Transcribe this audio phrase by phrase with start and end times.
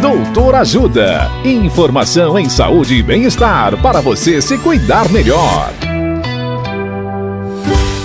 [0.00, 1.30] Doutor Ajuda.
[1.42, 5.72] Informação em saúde e bem-estar para você se cuidar melhor.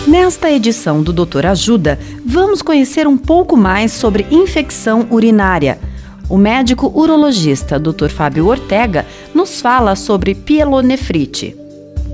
[0.07, 5.79] Nesta edição do Doutor Ajuda, vamos conhecer um pouco mais sobre infecção urinária.
[6.29, 8.07] O médico urologista Dr.
[8.07, 11.57] Fábio Ortega nos fala sobre pielonefrite.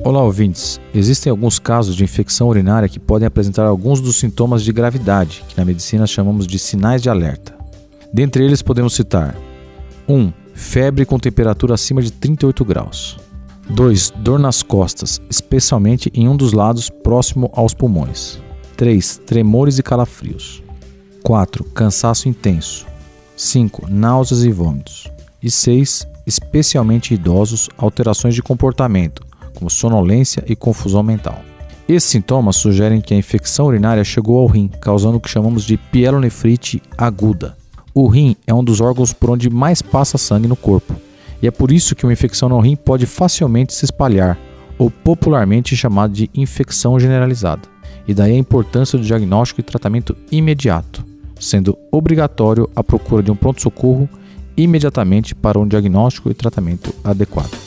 [0.04, 0.82] Olá, ouvintes.
[0.91, 5.55] Existem alguns casos de infecção urinária que podem apresentar alguns dos sintomas de gravidade, que
[5.55, 7.55] na medicina chamamos de sinais de alerta.
[8.12, 9.35] Dentre eles podemos citar
[10.07, 10.13] 1.
[10.13, 13.17] Um, febre com temperatura acima de 38 graus.
[13.70, 14.13] 2.
[14.17, 18.39] Dor nas costas, especialmente em um dos lados próximo aos pulmões.
[18.77, 19.21] 3.
[19.25, 20.63] Tremores e calafrios.
[21.23, 21.63] 4.
[21.65, 22.85] Cansaço intenso.
[23.35, 23.88] 5.
[23.89, 25.07] Náuseas e vômitos.
[25.43, 26.07] E 6.
[26.26, 31.41] Especialmente idosos, alterações de comportamento, como sonolência e confusão mental.
[31.87, 35.77] Esses sintomas sugerem que a infecção urinária chegou ao rim, causando o que chamamos de
[35.77, 37.55] pielonefrite aguda.
[37.99, 40.93] O rim é um dos órgãos por onde mais passa sangue no corpo,
[41.41, 44.37] e é por isso que uma infecção no rim pode facilmente se espalhar,
[44.77, 47.63] ou popularmente chamada de infecção generalizada.
[48.07, 51.04] E daí a importância do diagnóstico e tratamento imediato,
[51.39, 54.07] sendo obrigatório a procura de um pronto-socorro
[54.55, 57.66] imediatamente para um diagnóstico e tratamento adequado.